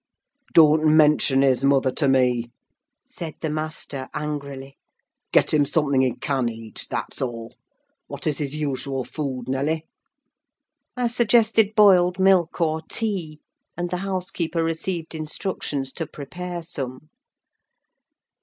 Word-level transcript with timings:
"Don't 0.53 0.87
mention 0.97 1.43
his 1.43 1.63
mother 1.63 1.91
to 1.91 2.07
me," 2.07 2.49
said 3.05 3.35
the 3.41 3.51
master, 3.51 4.09
angrily. 4.15 4.79
"Get 5.31 5.53
him 5.53 5.63
something 5.63 6.01
that 6.01 6.07
he 6.07 6.13
can 6.15 6.49
eat, 6.49 6.87
that's 6.89 7.21
all. 7.21 7.53
What 8.07 8.25
is 8.25 8.39
his 8.39 8.55
usual 8.55 9.03
food, 9.03 9.47
Nelly?" 9.47 9.85
I 10.97 11.05
suggested 11.05 11.75
boiled 11.75 12.17
milk 12.17 12.59
or 12.61 12.81
tea; 12.81 13.41
and 13.77 13.91
the 13.91 13.97
housekeeper 13.97 14.63
received 14.63 15.13
instructions 15.13 15.93
to 15.93 16.07
prepare 16.07 16.63
some. 16.63 17.11